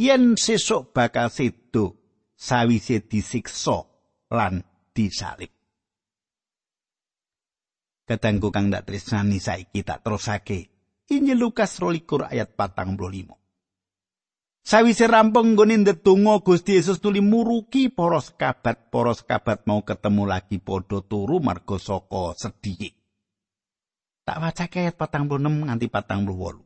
yen 0.01 0.33
sesuk 0.41 0.97
bakal 0.97 1.29
sedo 1.29 2.01
sawise 2.33 3.05
disiksa 3.05 3.85
lan 4.33 4.65
disalib. 4.97 5.53
Katengku 8.09 8.49
kang 8.49 8.73
dak 8.73 8.89
tresnani 8.89 9.37
saiki 9.37 9.85
tak 9.85 10.01
terusake. 10.01 10.73
Injil 11.13 11.37
Lukas 11.37 11.77
12 11.77 12.33
ayat 12.33 12.57
45. 12.57 13.44
Sawise 14.65 15.05
rampung 15.05 15.53
nggone 15.53 15.77
ndedonga 15.77 16.41
Gusti 16.41 16.81
Yesus 16.81 16.97
tuli 16.97 17.21
muruki 17.21 17.93
para 17.93 18.17
sekabat, 18.17 18.89
para 18.89 19.13
sekabat 19.13 19.69
mau 19.69 19.85
ketemu 19.85 20.25
lagi 20.25 20.57
padha 20.57 21.05
turu 21.05 21.37
marga 21.37 21.77
saka 21.77 22.33
sedih. 22.33 22.97
Tak 24.25 24.41
wacake 24.41 24.89
ayat 24.89 24.97
46 24.97 25.69
nganti 25.69 25.87
48. 25.93 26.65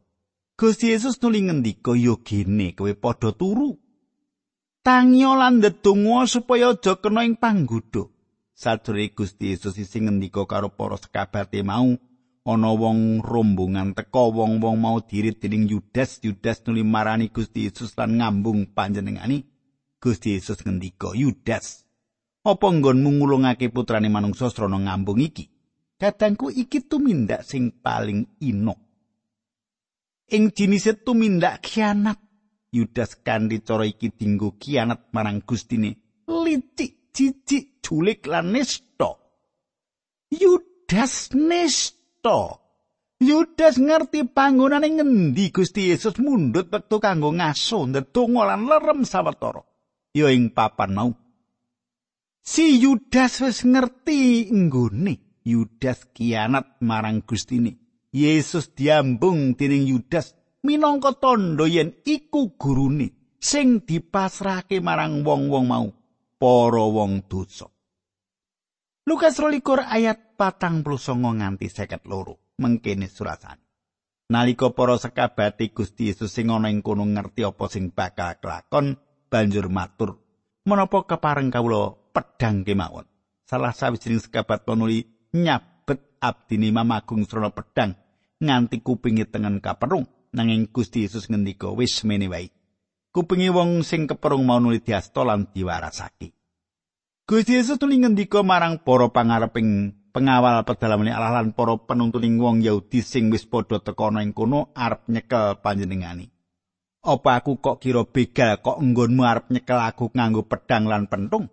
Gusti 0.54 0.94
Yesus 0.94 1.18
tuli 1.18 1.42
ngendika 1.42 1.90
yo 1.98 2.22
gene 2.22 2.70
kowe 2.78 2.94
padha 2.94 3.34
turu. 3.34 3.74
Tangyo 4.87 5.34
lan 5.34 5.58
ndedonga 5.58 6.30
supaya 6.30 6.78
aja 6.78 7.02
kena 7.02 7.26
ing 7.26 7.34
panggodha. 7.34 8.06
Sajroning 8.54 9.11
Gusti 9.11 9.58
Yesus 9.58 9.74
sing 9.74 10.06
ngendika 10.06 10.46
karo 10.46 10.70
para 10.70 10.94
sekabate 11.02 11.66
mau, 11.66 11.98
ana 12.48 12.72
wong 12.72 13.20
rombongan 13.20 13.92
teka 13.92 14.32
wong-wong 14.32 14.80
mau 14.80 15.04
dirit 15.04 15.37
dening 15.37 15.68
Yudas 15.68 16.24
Yudas 16.24 16.64
nuli 16.64 16.80
marani 16.80 17.28
Gusti 17.28 17.68
Yesus 17.68 17.92
lan 18.00 18.16
ngambung 18.16 18.72
panjenengani. 18.72 19.44
Gusti 20.00 20.32
Yesus 20.32 20.64
ngendika 20.64 21.12
Yudas 21.12 21.84
apa 22.48 22.66
nggonmu 22.72 23.20
ngulungake 23.20 23.68
putrane 23.68 24.08
manungsa 24.08 24.48
srana 24.48 24.80
ngambung 24.80 25.20
iki? 25.20 25.44
Kadangku 25.98 26.48
iki 26.48 26.88
tumindak 26.88 27.44
sing 27.44 27.82
paling 27.84 28.40
ino 28.40 28.74
ing 30.32 30.54
jinise 30.56 30.96
tumindak 31.04 31.61
kianat. 31.61 32.16
Yudas 32.68 33.24
kanthi 33.24 33.64
cara 33.64 33.84
iki 33.88 34.12
dinggo 34.12 34.56
kianat 34.61 35.08
marang 35.12 35.40
Gustine. 35.44 36.22
Licik 36.28 37.12
jijik 37.12 37.80
julik 37.80 38.28
lan 38.28 38.52
nista 38.52 39.16
Yudas 40.28 41.32
nista 41.32 41.97
Yuda. 42.18 42.59
Yudas 43.18 43.78
ngerti 43.78 44.26
panggonane 44.31 44.90
ngendi 44.90 45.50
Gusti 45.50 45.90
Yesus 45.90 46.18
mundhut 46.18 46.70
wektu 46.70 46.98
kanggo 47.02 47.31
ngaso 47.35 47.87
ndedonga 47.87 48.42
lan 48.46 48.66
lerem 48.66 49.02
sawetara. 49.02 49.62
Ya 50.14 50.31
ing 50.31 50.50
papan 50.54 50.94
mau. 50.94 51.11
Si 52.42 52.78
Yudas 52.78 53.42
wis 53.42 53.66
ngerti 53.66 54.50
nggone 54.50 55.42
Yudas 55.42 56.11
kianat 56.14 56.78
marang 56.83 57.22
Gustine. 57.26 57.78
Yesus 58.14 58.74
diambung 58.74 59.54
dening 59.59 59.87
Yudas 59.87 60.35
minangka 60.62 61.14
tandha 61.18 61.66
yen 61.66 61.98
iku 62.07 62.54
gurune 62.54 63.38
sing 63.38 63.83
dipasrahke 63.87 64.78
marang 64.83 65.22
wong-wong 65.26 65.66
mau, 65.66 65.87
para 66.38 66.85
wong 66.87 67.26
dosa. 67.31 67.66
Lukas 69.09 69.40
12 69.40 69.64
ayat 69.88 70.37
patang 70.37 70.85
puluh 70.85 71.01
songo 71.01 71.33
nganti 71.33 71.73
seket 71.73 72.05
loro 72.05 72.53
mengkene 72.61 73.09
surasane. 73.09 73.64
Nalika 74.29 74.68
para 74.77 75.01
sekabati 75.01 75.73
Gusti 75.73 76.12
Yesus 76.12 76.29
sing 76.29 76.53
ana 76.53 76.68
ing 76.68 76.85
kono 76.85 77.09
ngerti 77.09 77.40
apa 77.40 77.73
sing 77.73 77.88
bakal 77.88 78.37
kelakon, 78.37 79.01
banjur 79.33 79.73
matur, 79.73 80.21
"Menapa 80.68 81.09
kepareng 81.09 81.49
kawula 81.49 81.97
pedhang 82.12 82.68
kemawon?" 82.68 83.09
Salah 83.49 83.73
sawijining 83.73 84.21
sekabat 84.21 84.68
penuli 84.68 85.09
nyabet 85.33 86.21
abdine 86.21 86.68
mamagung 86.68 87.25
srana 87.25 87.49
pedhang 87.49 87.97
nganti 88.44 88.85
kupingi 88.85 89.25
tengen 89.25 89.64
kaperung, 89.64 90.05
nanging 90.37 90.68
Gusti 90.68 91.09
Yesus 91.09 91.33
ngendika, 91.33 91.73
"Wis 91.73 92.05
mene 92.05 92.29
wae." 92.29 92.53
Kupingi 93.09 93.49
wong 93.49 93.81
sing 93.88 94.05
keperung 94.05 94.44
mau 94.44 94.61
nuli 94.61 94.85
diasta 94.85 95.25
lan 95.25 95.49
diwarasake. 95.49 96.38
Gusti 97.29 97.61
Yesus 97.61 97.77
tuli 97.77 98.01
ngendika 98.01 98.41
marang 98.41 98.81
para 98.81 99.12
pangareping 99.12 99.93
pengawal 100.17 100.64
pedalaman 100.64 101.12
Allah 101.12 101.45
lan 101.45 101.53
para 101.53 101.77
penuntuning 101.77 102.41
wong 102.41 102.64
Yahudi 102.64 103.05
sing 103.05 103.29
wis 103.29 103.45
padha 103.45 103.85
teka 103.85 104.09
ing 104.17 104.33
kono 104.33 104.73
arep 104.73 105.12
nyekel 105.12 105.61
panjenengani. 105.61 106.33
Apa 107.05 107.45
aku 107.45 107.61
kok 107.61 107.85
kira 107.85 108.09
begal 108.09 108.64
kok 108.64 108.81
enggonmu 108.81 109.29
arep 109.29 109.53
nyekel 109.53 109.77
aku 109.77 110.09
nganggo 110.17 110.49
pedang 110.49 110.88
lan 110.88 111.05
pentung? 111.12 111.53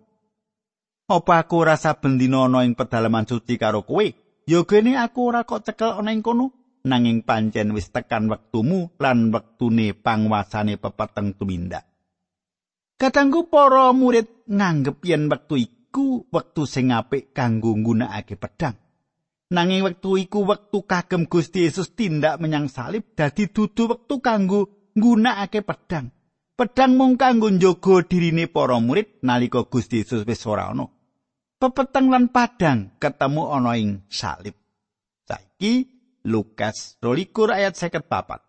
Apa 1.12 1.44
aku 1.44 1.68
rasa 1.68 1.92
bendina 2.00 2.48
ana 2.48 2.64
ing 2.64 2.72
pedalaman 2.72 3.28
suci 3.28 3.60
karo 3.60 3.84
kowe? 3.84 4.08
Ya 4.48 4.64
gene 4.64 4.96
aku 4.96 5.28
ora 5.28 5.44
kok 5.44 5.60
cekel 5.60 5.92
ana 6.00 6.08
ing 6.08 6.24
kono, 6.24 6.56
nanging 6.88 7.20
pancen 7.20 7.76
wis 7.76 7.92
tekan 7.92 8.32
wektumu 8.32 8.96
lan 8.96 9.28
wektune 9.28 9.92
pangwasane 9.92 10.80
pepeteng 10.80 11.36
tumindak. 11.36 11.84
Katanggu 12.96 13.52
para 13.52 13.92
murid 13.92 14.35
nganggep 14.46 15.02
yen 15.02 15.28
wektu 15.28 15.58
iku 15.58 16.26
wektu 16.30 16.64
sing 16.64 16.94
apik 16.94 17.34
kanggo 17.36 17.74
nggunakake 17.76 18.34
pedhang. 18.38 18.78
Nanging 19.50 19.82
wektu 19.86 20.18
iku 20.18 20.42
wektu 20.46 20.82
kagem 20.86 21.30
Gusti 21.30 21.66
Yesus 21.66 21.94
tindak 21.94 22.42
menyang 22.42 22.66
salib 22.66 23.14
dadi 23.14 23.50
dudu 23.50 23.90
wektu 23.90 24.18
kanggo 24.18 24.90
nggunakake 24.98 25.62
pedhang. 25.62 26.10
Pedhang 26.56 26.96
mung 26.96 27.20
kanggo 27.20 27.52
njaga 27.52 28.06
dirine 28.08 28.48
para 28.48 28.80
murid 28.80 29.20
nalika 29.20 29.66
Gusti 29.68 30.00
Yesus 30.00 30.24
wis 30.24 30.42
ora 30.48 30.72
ana. 30.72 30.88
Pepeteng 31.56 32.12
lan 32.12 32.28
padang 32.32 32.96
ketemu 33.00 33.42
ana 33.48 33.76
ing 33.80 34.04
salib. 34.08 34.56
iki 35.56 35.88
Lukas 36.26 37.00
22 37.00 37.48
ayat 37.48 37.74
54. 37.78 38.44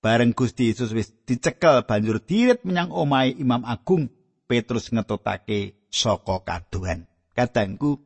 Bareng 0.00 0.32
Gusti 0.32 0.72
Yesus 0.72 0.96
wis 0.96 1.12
dicekel 1.28 1.84
banjur 1.84 2.24
dirit 2.24 2.64
menyang 2.64 2.88
omahe 2.88 3.36
Imam 3.36 3.60
Agung, 3.68 4.08
Petrus 4.50 4.90
ngetutake 4.90 5.86
saka 5.86 6.42
kaduhan. 6.42 7.06
Kadangku 7.38 8.02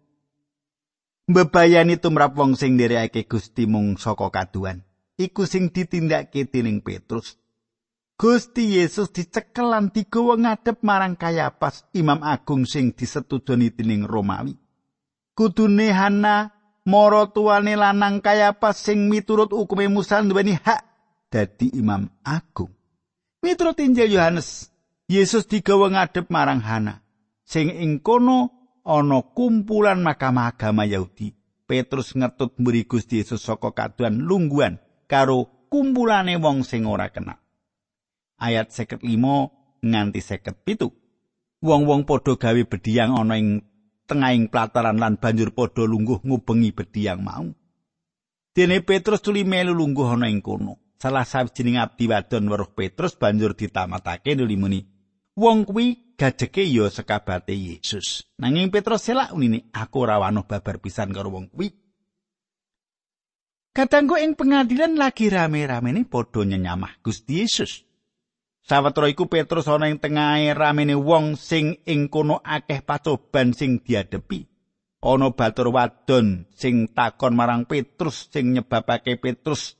mbebayani 1.25 1.97
tumrap 1.97 2.37
wong 2.37 2.53
sing 2.61 2.77
nderekake 2.77 3.25
Gusti 3.25 3.65
mung 3.65 3.97
saka 3.97 4.29
kaduhan. 4.29 4.85
Iku 5.17 5.49
sing 5.49 5.73
ditindakake 5.73 6.45
dening 6.53 6.85
Petrus. 6.85 7.41
Gusti 8.21 8.77
Yesus 8.77 9.11
dicekel 9.11 9.73
lan 9.73 9.91
digawa 9.91 10.39
ngadep 10.39 10.87
marang 10.87 11.19
Kayapas, 11.19 11.83
Imam 11.97 12.23
Agung 12.23 12.63
sing 12.63 12.95
disetujoni 12.95 13.75
dening 13.75 14.07
Romawi. 14.07 14.55
Kudune 15.35 15.91
Hana 15.91 16.55
mara 16.87 17.27
tuane 17.27 17.75
lanang 17.75 18.23
Kayapas 18.23 18.87
sing 18.87 19.11
miturut 19.11 19.51
hukume 19.51 19.91
Musa 19.91 20.23
duweni 20.23 20.55
hak 20.55 20.83
dadi 21.27 21.75
Imam 21.75 22.07
Agung. 22.23 22.71
Miturut 23.43 23.83
Injil 23.83 24.15
Yohanes, 24.15 24.71
Yesus 25.05 25.45
digawa 25.45 25.93
ngadep 25.93 26.33
marang 26.33 26.65
Hana. 26.65 27.05
sing 27.45 27.69
ing 27.69 28.01
kono 28.01 28.51
ana 28.83 29.21
kumpulan 29.37 30.01
mahkamah 30.01 30.57
agama 30.57 30.89
Yahudi. 30.89 31.37
Petrus 31.65 32.13
ngetut 32.13 32.57
mburi 32.61 32.85
Gusti 32.85 33.25
Yesus 33.25 33.41
saka 33.41 33.73
kaduan 33.73 34.21
lungguan 34.21 34.81
karo 35.09 35.69
kumpulane 35.73 36.37
wong 36.37 36.65
sing 36.65 36.85
ora 36.85 37.09
kena. 37.09 37.41
Ayat 38.37 38.69
55 38.73 39.01
nganti 39.81 40.21
57. 40.21 41.65
Wong-wong 41.65 42.05
padha 42.05 42.37
gawe 42.37 42.63
bediyang 42.69 43.17
ana 43.17 43.41
ing 43.41 43.65
tengahing 44.05 44.53
plataran 44.53 45.01
lan 45.01 45.17
banjur 45.17 45.57
padha 45.57 45.89
lungguh 45.89 46.21
ngubengi 46.21 46.77
bediyang 46.77 47.25
mau. 47.25 47.49
Dene 48.53 48.85
Petrus 48.85 49.25
tuli 49.25 49.49
melu 49.49 49.73
lungguh 49.73 50.05
ana 50.05 50.29
ing 50.29 50.45
kono. 50.45 50.77
Salah 51.01 51.25
sawijining 51.25 51.81
abdi 51.81 52.05
wadon 52.09 52.49
weruh 52.53 52.69
Petrus 52.77 53.17
banjur 53.17 53.57
ditamatake 53.57 54.37
nuli 54.37 54.57
muni. 54.61 54.94
Wong 55.35 55.67
kuwi 55.67 56.15
gajeke 56.15 56.63
ya 56.63 56.87
sekabate 56.87 57.59
Yesus. 57.59 58.23
Nanging 58.39 58.71
Petrus 58.71 59.11
selak 59.11 59.35
unine 59.35 59.67
aku 59.75 60.07
ora 60.07 60.23
wanuh 60.23 60.47
babar 60.47 60.79
pisan 60.79 61.11
karo 61.11 61.35
wong 61.35 61.51
kuwi. 61.51 61.75
Katanggo 63.75 64.15
ing 64.15 64.39
pengadilan 64.39 64.95
lagi 64.95 65.27
rame-ramene 65.27 66.07
padha 66.07 66.47
nyenyamah 66.47 67.03
Gusti 67.03 67.43
Yesus. 67.43 67.83
Sawetara 68.63 69.11
iku 69.11 69.27
Petrus 69.27 69.67
ana 69.67 69.91
ing 69.91 69.99
tengahe 69.99 70.55
ramene 70.55 70.95
wong 70.95 71.35
sing 71.35 71.83
ing 71.83 72.07
kono 72.07 72.39
akeh 72.39 72.87
pacoban 72.87 73.51
sing 73.51 73.83
diadepi. 73.83 74.47
Ana 75.03 75.35
batur 75.35 75.75
wadon 75.75 76.47
sing 76.55 76.95
takon 76.95 77.35
marang 77.35 77.67
Petrus 77.67 78.31
sing 78.31 78.55
nyebabake 78.55 79.19
Petrus 79.19 79.75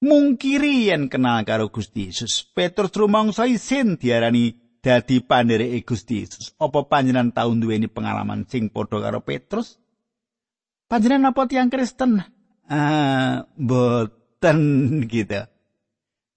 mungkiri 0.00 0.88
yen 0.90 1.06
kenal 1.12 1.44
karo 1.44 1.68
Gusti 1.68 2.08
Yesus. 2.08 2.44
Petrus 2.56 2.96
rumangsa 2.96 3.44
isin 3.46 4.00
diarani 4.00 4.56
dadi 4.80 5.20
pandereke 5.20 5.84
Gusti 5.84 6.24
Yesus. 6.24 6.56
Apa 6.56 6.88
panjenengan 6.88 7.32
tau 7.32 7.52
duweni 7.52 7.86
pengalaman 7.86 8.48
sing 8.48 8.72
padha 8.72 8.98
karo 8.98 9.20
Petrus? 9.20 9.76
Panjenengan 10.88 11.30
apa 11.30 11.46
tiang 11.46 11.70
Kristen? 11.70 12.18
Ah, 12.66 13.46
boten 13.54 14.60
gitu. 15.06 15.46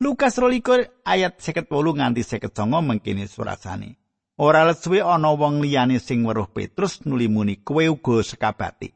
Lukas 0.03 0.35
rolikur 0.35 0.83
ayat 1.07 1.39
seket 1.39 1.71
wolu 1.71 1.95
nganti 1.95 2.27
seket 2.27 2.51
songo 2.51 2.83
mengkini 2.83 3.23
surasane. 3.23 3.95
Ora 4.43 4.65
lesuwe 4.67 4.99
ana 4.99 5.31
wong 5.31 5.63
liyane 5.63 6.01
sing 6.01 6.25
weruh 6.27 6.49
Petrus 6.51 7.05
nuli 7.07 7.31
muni 7.31 7.63
kowe 7.63 7.85
uga 7.87 8.19
sekabati. 8.25 8.91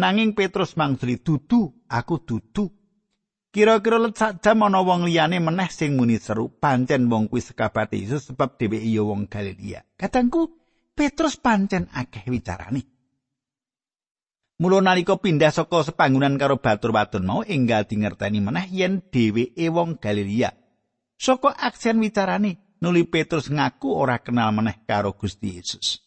Nanging 0.00 0.32
Petrus 0.32 0.76
mangsuli 0.78 1.20
dudu, 1.20 1.86
aku 1.90 2.22
dudu. 2.24 2.70
Kira-kira 3.56 3.96
let 3.96 4.12
sak 4.20 4.44
jam 4.44 4.68
ana 4.68 4.84
wong 4.84 5.08
liyane 5.08 5.40
meneh 5.40 5.72
sing 5.72 5.96
muni 5.96 6.20
seru 6.20 6.52
pancen 6.52 7.08
wong 7.08 7.32
kuwi 7.32 7.40
sekabate 7.40 7.96
Yesus 7.96 8.28
sebab 8.28 8.60
dheweke 8.60 8.84
ya 8.84 9.00
wong 9.00 9.32
Galilea. 9.32 9.80
Kadangku 9.96 10.52
Petrus 10.92 11.40
pancen 11.40 11.88
akeh 11.88 12.28
wicarane. 12.28 12.84
Mula 14.60 14.84
nalika 14.84 15.16
pindah 15.16 15.56
saka 15.56 15.88
sepanggunan 15.88 16.36
karo 16.36 16.60
batur 16.60 16.92
wadon 16.92 17.24
mau 17.24 17.40
enggal 17.48 17.88
dingerteni 17.88 18.44
meneh 18.44 18.68
yen 18.68 19.00
dheweke 19.08 19.72
wong 19.72 19.96
Galilea. 20.04 20.52
Saka 21.16 21.56
aksen 21.56 21.96
wicarane 22.04 22.76
nuli 22.84 23.08
Petrus 23.08 23.48
ngaku 23.48 23.88
ora 23.88 24.20
kenal 24.20 24.52
meneh 24.52 24.84
karo 24.84 25.16
Gusti 25.16 25.56
Yesus. 25.56 26.04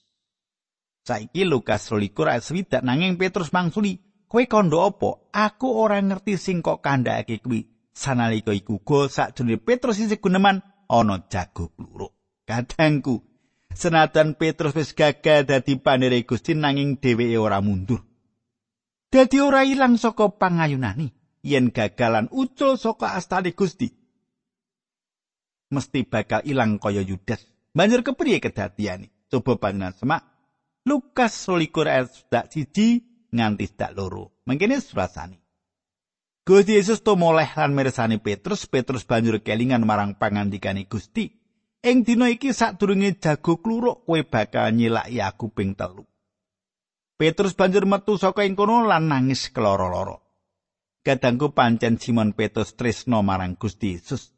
Saiki 1.02 1.50
Lukas 1.50 1.90
12 1.90 2.14
ayat 2.30 2.46
1 2.46 2.86
nanging 2.86 3.18
Petrus 3.18 3.50
mangsuli 3.50 3.98
Kowe 4.30 4.46
kandha 4.46 4.94
apa? 4.94 5.26
Aku 5.34 5.74
ora 5.74 5.98
ngerti 5.98 6.38
sing 6.38 6.62
kok 6.62 6.86
kandhake 6.86 7.42
kuwi. 7.42 7.66
Sanalika 7.90 8.54
iku 8.54 8.78
go 8.86 9.10
sakjroning 9.10 9.58
Petrus 9.66 9.98
isih 9.98 10.22
guneman 10.22 10.62
ana 10.86 11.26
jago 11.26 11.74
kluruk. 11.74 12.14
Kadangku, 12.46 13.26
senajan 13.74 14.38
Petrus 14.38 14.78
wis 14.78 14.94
gagal 14.94 15.50
dadi 15.50 15.82
panere 15.82 16.22
Gusti 16.30 16.54
nanging 16.54 17.02
dheweke 17.02 17.42
ora 17.42 17.58
mundur. 17.58 18.06
Dadi 19.10 19.42
ora 19.42 19.66
ilang 19.66 19.98
saka 19.98 20.30
pangayunani 20.30 21.10
yen 21.42 21.74
gagalan 21.74 22.30
ucul 22.30 22.78
saka 22.78 23.18
astane 23.18 23.58
Gusti. 23.58 23.90
Mesti 25.74 26.06
bakal 26.06 26.46
ilang 26.46 26.78
kaya 26.78 27.02
Yudas. 27.02 27.42
Banjur 27.74 28.06
kepriye 28.06 28.38
kedadiane? 28.38 29.10
Coba 29.30 29.58
panjenengan 29.58 29.94
semak. 29.98 30.22
Lukas 30.86 31.34
12 31.46 31.86
ayat 31.86 32.10
1 32.30 33.09
nganti 33.32 33.66
dak 33.78 33.96
loro. 33.98 34.44
Mengkene 34.46 34.82
surasane. 34.82 35.38
Gusti 36.50 36.74
Yesus 36.82 37.06
to 37.06 37.14
moleh 37.14 37.46
lan 37.54 37.78
mirsani 37.78 38.18
Petrus, 38.18 38.66
Petrus 38.66 39.06
banjur 39.06 39.38
kelingan 39.46 39.86
marang 39.86 40.18
pangandikane 40.18 40.90
Gusti. 40.90 41.30
Ing 41.86 42.04
dina 42.04 42.28
iki 42.28 42.52
sadurunge 42.52 43.22
jago 43.22 43.62
kluruk 43.62 44.04
kowe 44.04 44.20
bakal 44.26 44.74
nyilaki 44.74 45.22
aku 45.22 45.54
ping 45.54 45.78
telu. 45.78 46.04
Petrus 47.20 47.54
banjur 47.54 47.86
metu 47.86 48.18
saka 48.18 48.48
ing 48.48 48.58
kono 48.58 48.82
lan 48.82 49.12
nangis 49.12 49.54
keloro-loro. 49.54 50.26
Kadangku 51.06 51.54
pancen 51.54 52.02
Simon 52.02 52.34
Petrus 52.34 52.74
tresno 52.74 53.22
marang 53.22 53.56
Gusti 53.56 53.96
Yesus. 53.96 54.34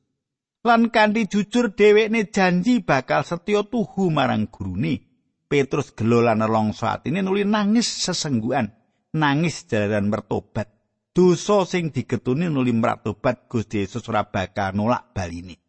Lan 0.62 0.94
kanthi 0.94 1.26
jujur 1.26 1.74
dhewekne 1.74 2.30
janji 2.30 2.84
bakal 2.84 3.26
setya 3.26 3.66
tuhu 3.66 4.12
marang 4.14 4.52
gurune. 4.52 5.08
Petrus 5.50 5.96
gelo 5.96 6.22
lan 6.22 6.44
nelongso 6.44 6.86
atine 6.92 7.24
nuli 7.24 7.48
nangis 7.48 7.88
sesenggukan. 7.88 8.81
Nangis 9.16 9.68
jalaran 9.68 10.08
mertobat. 10.08 10.68
Dosa 11.12 11.68
sing 11.68 11.92
digetuni 11.92 12.48
nuli 12.48 12.72
mertobat 12.72 13.52
Gusti 13.52 13.84
Yesus 13.84 14.08
ora 14.08 14.24
bakal 14.24 14.72
nolak 14.72 15.12
baline. 15.12 15.60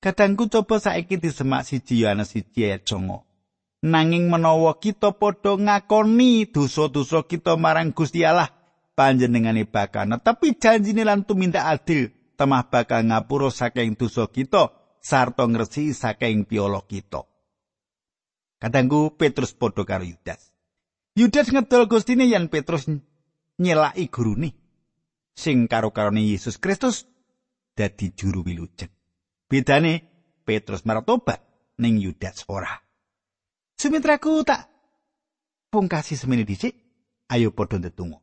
Kadangku 0.00 0.48
coba 0.48 0.80
saiki 0.80 1.20
disemak 1.20 1.68
siji 1.68 2.02
Yohanes 2.02 2.32
siji 2.32 2.66
ayat 2.66 2.88
jongo. 2.88 3.28
Nanging 3.84 4.32
menawa 4.32 4.80
kita 4.80 5.12
padha 5.14 5.58
ngakoni 5.58 6.48
dosa-dosa 6.48 7.26
kita 7.28 7.60
marang 7.60 7.92
Gusti 7.92 8.24
Allah, 8.24 8.48
panjenengane 8.96 9.68
bakal 9.68 10.08
netepi 10.08 10.56
janjine 10.56 11.04
lan 11.04 11.26
tumindak 11.28 11.66
adil, 11.66 12.10
temah 12.38 12.66
bakal 12.66 13.04
ngapura 13.04 13.52
saking 13.52 13.98
dosa 13.98 14.30
kita 14.30 14.72
sarta 15.02 15.44
ngresiki 15.44 15.92
saking 15.92 16.46
piolo 16.46 16.86
kita. 16.86 17.26
Kadangku 18.62 19.18
Petrus 19.18 19.52
padha 19.52 19.82
karo 19.82 20.06
Yudas. 20.06 20.51
Yudas 21.12 21.52
ngedol 21.52 21.92
Gustine 21.92 22.24
yen 22.24 22.48
Petrus 22.48 22.88
nyelaki 23.60 24.08
gurune 24.08 24.56
sing 25.36 25.68
karo-karone 25.68 26.24
Yesus 26.24 26.56
Kristus 26.56 27.04
dadi 27.76 28.16
juru 28.16 28.40
wilujeng. 28.40 28.88
Bedane 29.44 30.00
Petrus 30.48 30.88
martobat 30.88 31.44
ning 31.76 32.00
Yudas 32.00 32.48
ora. 32.48 32.80
Sumitraku 33.76 34.40
tak 34.40 34.72
pungkasi 35.68 36.16
semene 36.16 36.48
dhisik, 36.48 36.72
ayo 37.28 37.52
padha 37.52 37.76
ndedonga. 37.76 38.20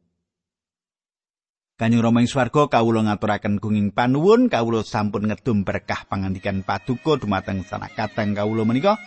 Kanjeng 1.78 2.04
Rama 2.04 2.26
ing 2.26 2.28
swarga 2.28 2.68
kawula 2.68 3.06
ngaturaken 3.06 3.62
gunging 3.62 3.94
panuwun 3.94 4.50
kawula 4.50 4.82
sampun 4.84 5.30
ngedum 5.30 5.64
berkah 5.64 6.10
pangandikan 6.10 6.66
paduka 6.66 7.22
dumateng 7.22 7.62
sanakateng 7.64 8.34
kawula 8.34 8.66
menika. 8.66 8.98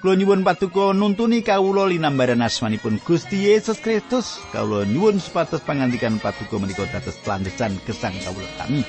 Kula 0.00 0.12
nyuwun 0.16 0.44
patuko 0.44 0.92
nuntuni 0.92 1.40
kawula 1.42 1.88
linambaran 1.88 2.44
asmanipun 2.44 3.00
Gusti 3.00 3.48
Yesus 3.48 3.80
Kristus. 3.80 4.38
Kawula 4.52 4.84
nyuwun 4.84 5.16
supados 5.16 5.64
pangandikan 5.64 6.20
patuko 6.20 6.60
menika 6.60 6.84
dados 6.92 7.16
landesan 7.24 7.80
gesang 7.88 8.14
kawula 8.20 8.48
kami. 8.60 8.84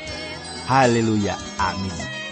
Haleluya. 0.68 1.40
Amin. 1.64 2.27